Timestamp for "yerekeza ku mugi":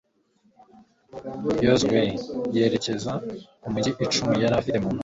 2.55-3.91